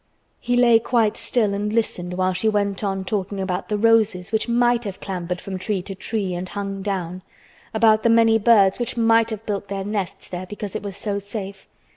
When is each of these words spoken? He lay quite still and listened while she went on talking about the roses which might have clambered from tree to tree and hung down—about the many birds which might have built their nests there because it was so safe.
He 0.39 0.57
lay 0.57 0.79
quite 0.79 1.15
still 1.15 1.53
and 1.53 1.71
listened 1.71 2.15
while 2.15 2.33
she 2.33 2.49
went 2.49 2.83
on 2.83 3.05
talking 3.05 3.39
about 3.39 3.69
the 3.69 3.77
roses 3.77 4.31
which 4.31 4.47
might 4.49 4.83
have 4.83 4.99
clambered 4.99 5.39
from 5.39 5.59
tree 5.59 5.83
to 5.83 5.93
tree 5.93 6.33
and 6.33 6.49
hung 6.49 6.81
down—about 6.81 8.01
the 8.01 8.09
many 8.09 8.39
birds 8.39 8.79
which 8.79 8.97
might 8.97 9.29
have 9.29 9.45
built 9.45 9.67
their 9.67 9.83
nests 9.85 10.27
there 10.27 10.47
because 10.47 10.75
it 10.75 10.81
was 10.81 10.97
so 10.97 11.19
safe. 11.19 11.67